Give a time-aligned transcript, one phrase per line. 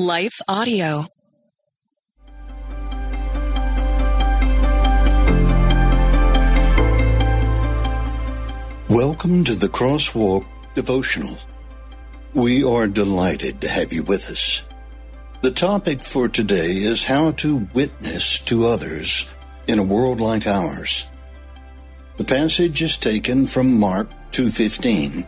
[0.00, 1.06] Life Audio.
[8.88, 11.36] Welcome to the Crosswalk Devotional.
[12.32, 14.62] We are delighted to have you with us.
[15.40, 19.28] The topic for today is how to witness to others
[19.66, 21.10] in a world like ours.
[22.18, 25.26] The passage is taken from Mark 2:15.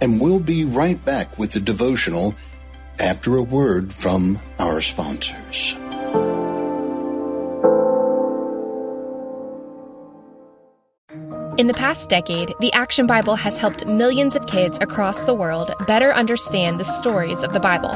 [0.00, 2.34] And we'll be right back with the devotional
[3.00, 5.76] after a word from our sponsors.
[11.58, 15.72] In the past decade, the Action Bible has helped millions of kids across the world
[15.88, 17.90] better understand the stories of the Bible.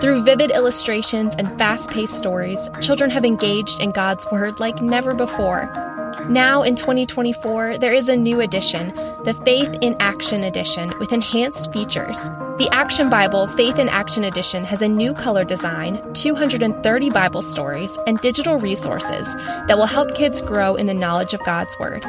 [0.00, 5.14] Through vivid illustrations and fast paced stories, children have engaged in God's Word like never
[5.14, 5.70] before.
[6.24, 8.88] Now in 2024, there is a new edition,
[9.24, 12.18] the Faith in Action Edition, with enhanced features.
[12.58, 17.96] The Action Bible Faith in Action Edition has a new color design, 230 Bible stories,
[18.08, 19.32] and digital resources
[19.68, 22.04] that will help kids grow in the knowledge of God's Word.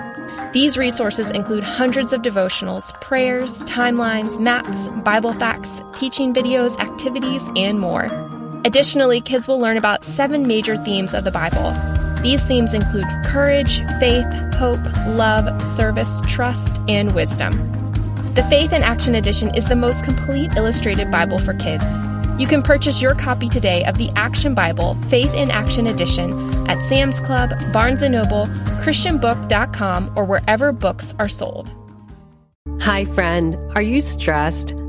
[0.52, 7.80] These resources include hundreds of devotionals, prayers, timelines, maps, Bible facts, teaching videos, activities, and
[7.80, 8.08] more.
[8.66, 11.76] Additionally, kids will learn about seven major themes of the Bible
[12.28, 14.26] these themes include courage, faith,
[14.56, 17.54] hope, love, service, trust, and wisdom.
[18.34, 21.86] The Faith in Action Edition is the most complete illustrated Bible for kids.
[22.38, 26.34] You can purchase your copy today of the Action Bible Faith in Action Edition
[26.70, 28.48] at Sam's Club, Barnes & Noble,
[28.84, 31.74] christianbook.com, or wherever books are sold.
[32.82, 34.74] Hi friend, are you stressed?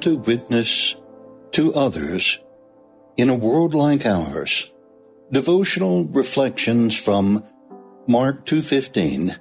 [0.00, 0.96] to witness
[1.52, 2.38] to others
[3.16, 4.72] in a world like ours.
[5.32, 7.44] Devotional reflections from
[8.06, 9.36] Mark 2:15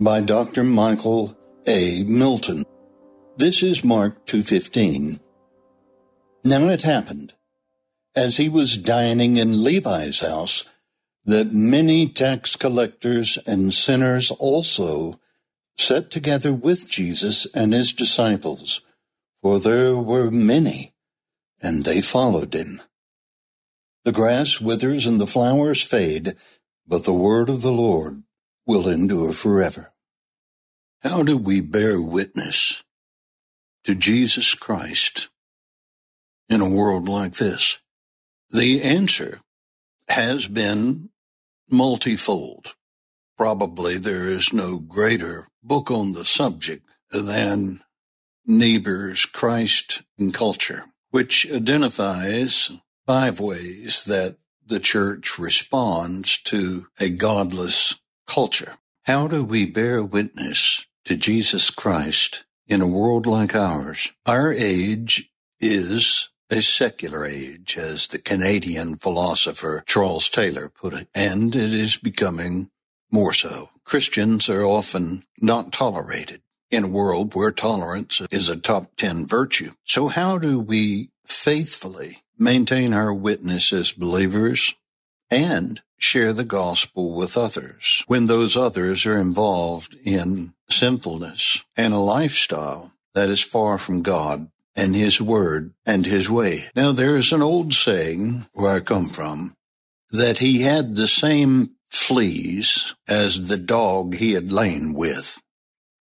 [0.00, 0.64] by Dr.
[0.64, 2.02] Michael A.
[2.04, 2.64] Milton.
[3.36, 5.20] This is Mark 2:15.
[6.44, 7.32] Now it happened
[8.14, 10.64] as he was dining in Levi's house
[11.24, 15.18] that many tax collectors and sinners also
[15.78, 18.82] sat together with Jesus and his disciples
[19.44, 20.94] for there were many,
[21.60, 22.80] and they followed him.
[24.04, 26.32] The grass withers and the flowers fade,
[26.86, 28.22] but the word of the Lord
[28.66, 29.92] will endure forever.
[31.02, 32.84] How do we bear witness
[33.84, 35.28] to Jesus Christ
[36.48, 37.80] in a world like this?
[38.48, 39.42] The answer
[40.08, 41.10] has been
[41.68, 42.76] multifold.
[43.36, 47.83] Probably there is no greater book on the subject than
[48.46, 52.70] Niebuhr's Christ and Culture, which identifies
[53.06, 58.76] five ways that the church responds to a godless culture.
[59.02, 64.12] How do we bear witness to Jesus Christ in a world like ours?
[64.24, 71.54] Our age is a secular age, as the Canadian philosopher Charles Taylor put it, and
[71.54, 72.70] it is becoming
[73.10, 73.70] more so.
[73.84, 76.42] Christians are often not tolerated
[76.74, 79.72] in a world where tolerance is a top 10 virtue.
[79.84, 84.74] So how do we faithfully maintain our witness as believers
[85.30, 91.98] and share the gospel with others when those others are involved in sinfulness and a
[91.98, 96.64] lifestyle that is far from God and His Word and His way.
[96.74, 99.56] Now there is an old saying where I come from
[100.10, 105.40] that he had the same fleas as the dog he had lain with.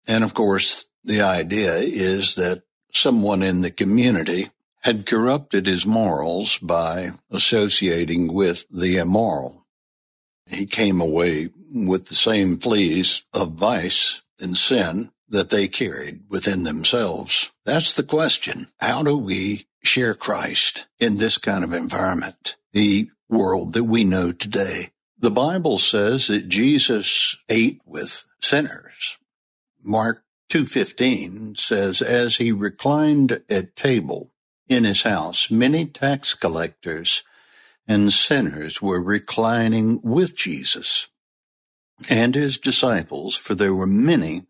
[0.08, 4.50] And of course, the idea is that someone in the community
[4.82, 9.66] had corrupted his morals by associating with the immoral.
[10.47, 16.64] He came away with the same fleas of vice and sin that they carried within
[16.64, 17.52] themselves.
[17.66, 18.67] That's the question.
[18.78, 22.58] How do we share Christ in this kind of environment?
[22.73, 24.91] The world that we know today.
[25.17, 29.17] The Bible says that Jesus ate with sinners.
[29.84, 34.32] Mark 2:15 says as he reclined at table
[34.68, 37.24] in his house many tax collectors
[37.88, 41.09] and sinners were reclining with Jesus
[42.09, 44.46] and his disciples for there were many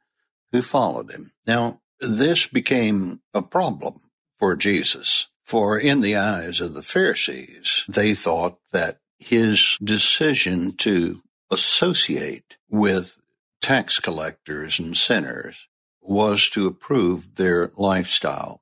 [0.51, 1.31] who followed him.
[1.47, 4.01] Now this became a problem
[4.37, 5.27] for Jesus.
[5.43, 11.21] For in the eyes of the Pharisees, they thought that his decision to
[11.51, 13.21] associate with
[13.63, 15.67] tax collectors and sinners
[16.01, 18.61] was to approve their lifestyle.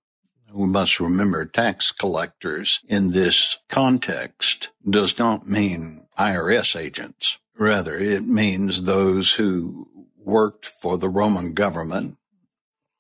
[0.53, 7.39] We must remember tax collectors in this context does not mean IRS agents.
[7.57, 9.87] Rather, it means those who
[10.17, 12.17] worked for the Roman government,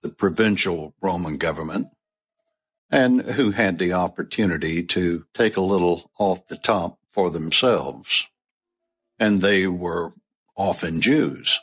[0.01, 1.87] the provincial Roman government,
[2.89, 8.25] and who had the opportunity to take a little off the top for themselves.
[9.19, 10.13] And they were
[10.57, 11.59] often Jews.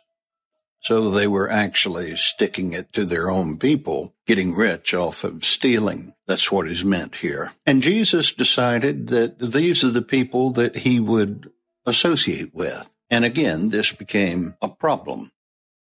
[0.88, 6.14] So they were actually sticking it to their own people, getting rich off of stealing.
[6.26, 7.52] That's what is meant here.
[7.66, 11.52] And Jesus decided that these are the people that he would
[11.84, 12.88] associate with.
[13.10, 15.30] And again, this became a problem.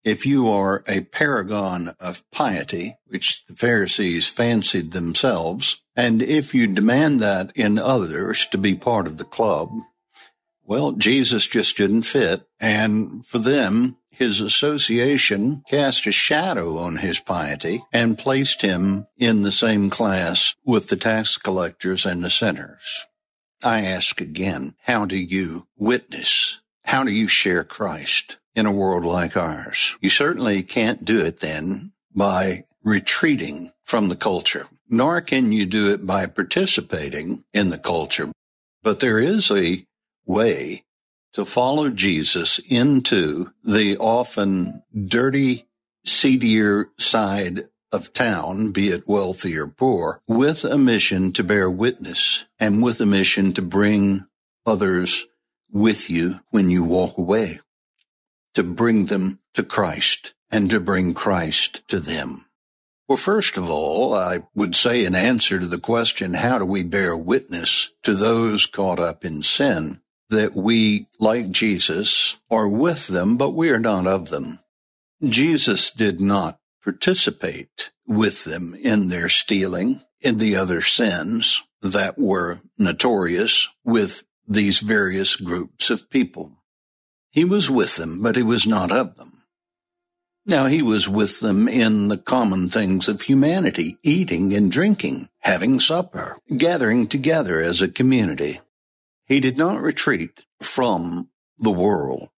[0.04, 6.68] If you are a paragon of piety, which the Pharisees fancied themselves, and if you
[6.68, 9.72] demand that in others to be part of the club,
[10.64, 12.48] well, Jesus just didn't fit.
[12.60, 19.42] And for them, his association cast a shadow on his piety and placed him in
[19.42, 23.08] the same class with the tax collectors and the sinners.
[23.64, 26.60] I ask again, how do you witness?
[26.84, 29.96] How do you share Christ in a world like ours?
[30.02, 35.92] You certainly can't do it then by retreating from the culture, nor can you do
[35.92, 38.32] it by participating in the culture.
[38.84, 39.84] But there is a
[40.28, 40.84] way
[41.34, 45.68] to follow Jesus into the often dirty,
[46.06, 52.46] seedier side of town, be it wealthy or poor, with a mission to bear witness
[52.60, 54.26] and with a mission to bring
[54.66, 55.28] others
[55.72, 57.60] with you when you walk away,
[58.56, 62.46] to bring them to Christ and to bring Christ to them.
[63.08, 66.84] Well, first of all, I would say in answer to the question, how do we
[66.84, 70.01] bear witness to those caught up in sin?
[70.32, 74.60] That we, like Jesus, are with them, but we are not of them.
[75.24, 82.62] Jesus did not participate with them in their stealing, in the other sins that were
[82.78, 86.52] notorious with these various groups of people.
[87.32, 89.44] He was with them, but he was not of them.
[90.46, 95.80] Now he was with them in the common things of humanity, eating and drinking, having
[95.80, 98.60] supper, gathering together as a community.
[99.32, 102.32] He did not retreat from the world.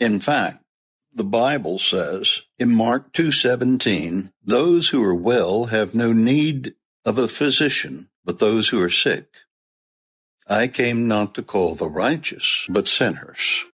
[0.00, 0.64] In fact,
[1.12, 7.28] the Bible says in Mark 2:17, those who are well have no need of a
[7.28, 9.26] physician, but those who are sick.
[10.46, 13.66] I came not to call the righteous, but sinners.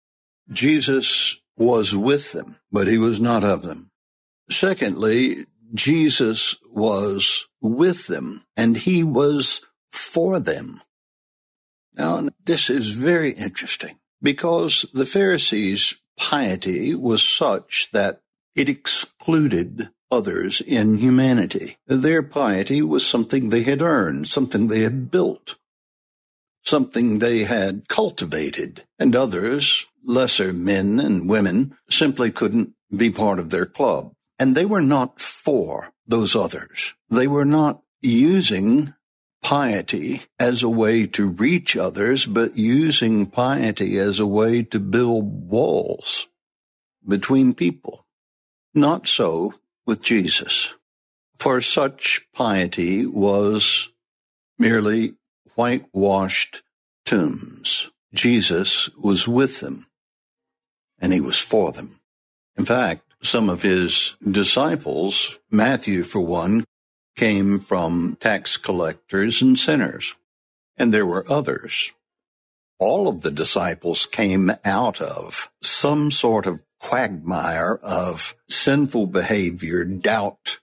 [0.51, 3.91] Jesus was with them, but he was not of them.
[4.49, 5.45] Secondly,
[5.75, 9.61] Jesus was with them and he was
[9.91, 10.81] for them.
[11.99, 18.21] Now, this is very interesting because the Pharisees' piety was such that
[18.55, 21.75] it excluded others in humanity.
[21.87, 25.57] Their piety was something they had earned, something they had built,
[26.63, 33.49] something they had cultivated, and others, lesser men and women, simply couldn't be part of
[33.49, 34.13] their club.
[34.39, 36.93] And they were not for those others.
[37.09, 38.93] They were not using
[39.41, 45.49] piety as a way to reach others, but using piety as a way to build
[45.49, 46.27] walls
[47.07, 48.05] between people.
[48.73, 49.53] Not so
[49.85, 50.75] with Jesus.
[51.37, 53.89] For such piety was
[54.57, 55.13] merely
[55.55, 56.61] whitewashed
[57.05, 57.89] tombs.
[58.13, 59.87] Jesus was with them
[60.99, 61.99] and he was for them.
[62.57, 66.65] In fact, some of his disciples, Matthew for one,
[67.19, 70.15] came from tax collectors and sinners,
[70.77, 71.91] and there were others.
[72.79, 80.59] All of the disciples came out of some sort of quagmire of sinful behavior, doubt,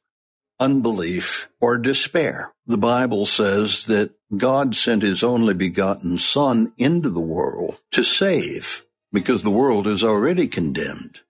[0.59, 2.55] unbelief, or despair.
[2.67, 8.87] The Bible says that God sent his only begotten Son into the world to save
[9.13, 11.21] because the world is already condemned.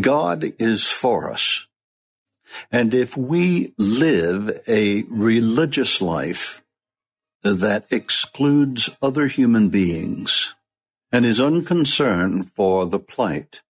[0.00, 1.66] God is for us.
[2.70, 6.62] And if we live a religious life
[7.42, 10.54] that excludes other human beings
[11.12, 13.62] and is unconcerned for the plight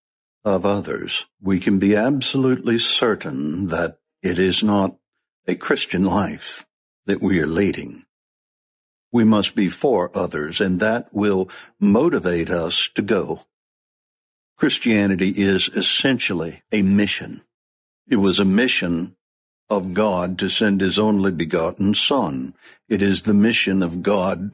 [0.43, 4.95] of others, we can be absolutely certain that it is not
[5.47, 6.65] a Christian life
[7.05, 8.05] that we are leading.
[9.11, 11.49] We must be for others, and that will
[11.79, 13.41] motivate us to go.
[14.57, 17.41] Christianity is essentially a mission.
[18.07, 19.15] It was a mission
[19.69, 22.53] of God to send his only begotten Son.
[22.87, 24.51] It is the mission of God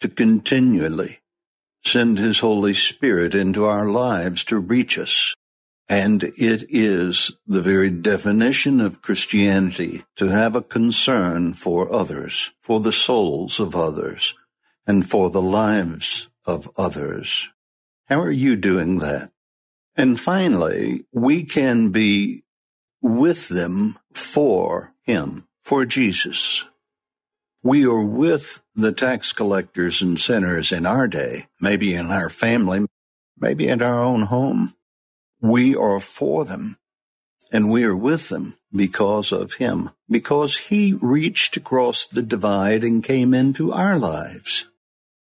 [0.00, 1.18] to continually
[1.84, 5.34] send his Holy Spirit into our lives to reach us.
[5.88, 12.80] And it is the very definition of Christianity to have a concern for others, for
[12.80, 14.34] the souls of others,
[14.84, 17.50] and for the lives of others.
[18.06, 19.30] How are you doing that?
[19.94, 22.42] And finally, we can be
[23.06, 26.64] with them for him, for Jesus.
[27.62, 32.86] We are with the tax collectors and sinners in our day, maybe in our family,
[33.38, 34.74] maybe in our own home.
[35.40, 36.78] We are for them
[37.52, 43.02] and we are with them because of him, because he reached across the divide and
[43.02, 44.68] came into our lives.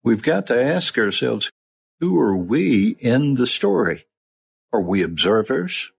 [0.02, 1.50] We've got to ask ourselves,
[1.98, 4.06] who are we in the story?
[4.72, 5.90] Are we observers?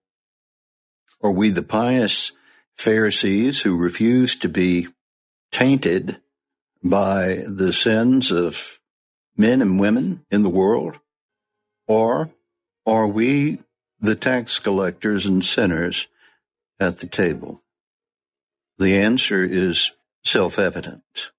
[1.24, 2.32] Are we the pious
[2.75, 4.88] Pharisees who refuse to be
[5.51, 6.20] tainted
[6.84, 8.80] by the sins of
[9.38, 11.00] men and women in the world?
[11.88, 12.32] Or
[12.86, 13.60] are we
[14.00, 16.08] the tax collectors and sinners
[16.80, 17.62] at the table?
[18.80, 19.92] The answer is
[20.24, 21.32] self-evident.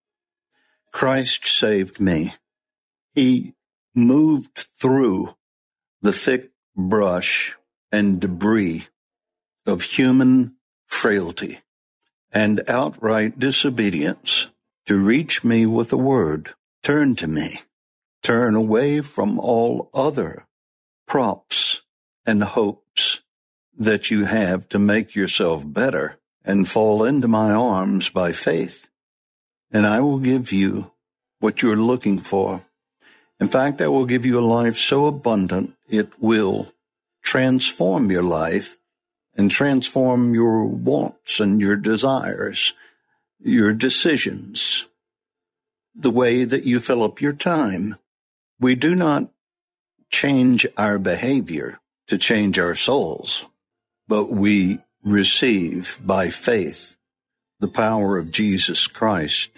[0.93, 2.35] Christ saved me.
[3.15, 3.55] He
[3.97, 5.35] moved through
[6.03, 7.57] the thick brush
[7.91, 8.87] and debris
[9.66, 11.61] of human frailty
[12.33, 14.49] and outright disobedience
[14.87, 16.54] to reach me with a word.
[16.83, 17.61] Turn to me.
[18.23, 20.47] Turn away from all other
[21.07, 21.83] props
[22.25, 23.21] and hopes
[23.76, 28.88] that you have to make yourself better and fall into my arms by faith.
[29.71, 30.92] And I will give you
[31.40, 32.64] what you're looking for.
[33.40, 36.73] In fact, I will give you a life so abundant it will
[37.23, 38.76] transform your life
[39.37, 42.75] and transform your wants and your desires,
[43.41, 44.87] your decisions,
[45.95, 47.97] the way that you fill up your time.
[48.61, 49.31] We do not
[50.11, 53.47] change our behavior to change our souls,
[54.07, 56.97] but we receive by faith
[57.61, 59.51] the power of Jesus Christ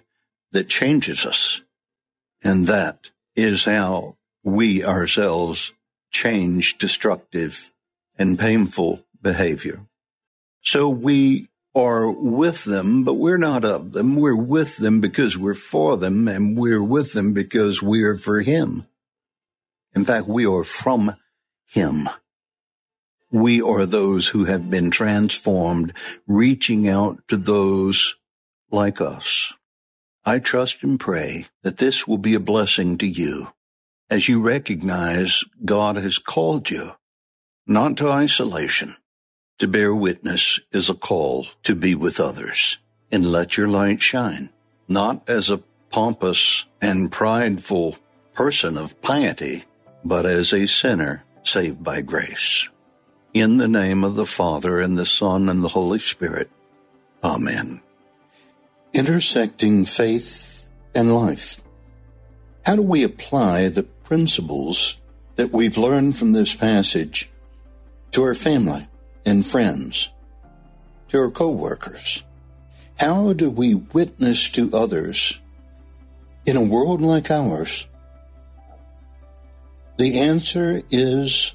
[0.52, 1.62] that changes us.
[2.42, 5.72] And that is how we ourselves
[6.10, 7.72] change destructive
[8.16, 9.80] and painful behavior.
[10.62, 14.14] So we are with them, but we're not of them.
[14.14, 18.40] We're with them because we're for them and we're with them because we are for
[18.40, 18.86] him.
[19.94, 21.16] In fact, we are from
[21.66, 22.08] him.
[23.32, 25.92] We are those who have been transformed,
[26.28, 28.14] reaching out to those
[28.70, 29.52] like us.
[30.24, 33.48] I trust and pray that this will be a blessing to you
[34.08, 36.92] as you recognize God has called you,
[37.66, 38.96] not to isolation,
[39.58, 42.78] to bear witness is a call to be with others
[43.10, 44.50] and let your light shine,
[44.88, 47.96] not as a pompous and prideful
[48.32, 49.64] person of piety,
[50.04, 52.68] but as a sinner saved by grace.
[53.32, 56.50] In the name of the Father and the Son and the Holy Spirit.
[57.22, 57.80] Amen.
[58.92, 61.60] Intersecting faith and life.
[62.66, 65.00] How do we apply the principles
[65.36, 67.30] that we've learned from this passage
[68.12, 68.86] to our family?
[69.26, 70.10] And friends,
[71.08, 72.24] to our co-workers?
[72.98, 75.40] How do we witness to others
[76.46, 77.86] in a world like ours?
[79.96, 81.54] The answer is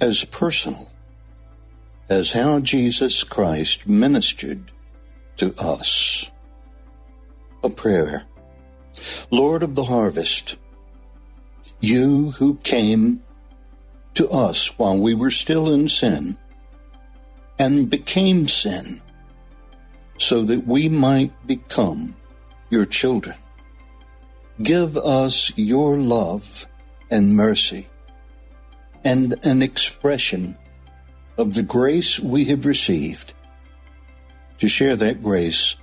[0.00, 0.90] as personal
[2.08, 4.72] as how Jesus Christ ministered
[5.36, 6.30] to us.
[7.62, 8.24] A prayer.
[9.30, 10.56] Lord of the harvest,
[11.80, 13.22] you who came
[14.14, 16.36] to us while we were still in sin,
[17.60, 19.02] and became sin
[20.16, 22.16] so that we might become
[22.70, 23.36] your children.
[24.62, 26.66] Give us your love
[27.10, 27.86] and mercy
[29.04, 30.56] and an expression
[31.36, 33.34] of the grace we have received
[34.58, 35.76] to share that grace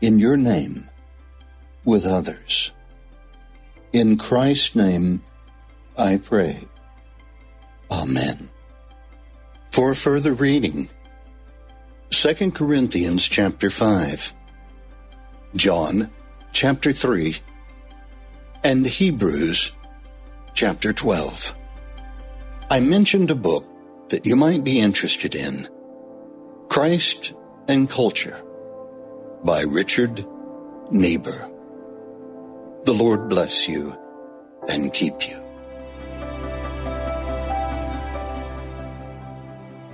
[0.00, 0.88] in your name
[1.84, 2.70] with others.
[3.92, 5.22] In Christ's name,
[5.98, 6.56] I pray.
[7.90, 8.50] Amen.
[9.74, 10.88] For further reading,
[12.10, 14.32] 2 Corinthians chapter 5,
[15.56, 16.12] John
[16.52, 17.34] chapter 3,
[18.62, 19.72] and Hebrews
[20.54, 21.56] chapter 12.
[22.70, 23.66] I mentioned a book
[24.10, 25.66] that you might be interested in,
[26.68, 27.34] Christ
[27.66, 28.40] and Culture
[29.42, 30.24] by Richard
[30.92, 31.50] Niebuhr.
[32.84, 33.98] The Lord bless you
[34.68, 35.43] and keep you.